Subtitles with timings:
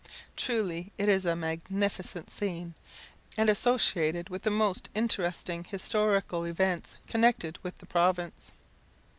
[0.35, 2.73] Truly it is a magnificent scene,
[3.37, 8.51] and associated with the most interesting historical events connected with the province.